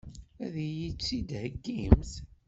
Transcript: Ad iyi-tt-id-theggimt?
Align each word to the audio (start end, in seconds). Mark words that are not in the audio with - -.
Ad 0.45 0.55
iyi-tt-id-theggimt? 0.65 2.11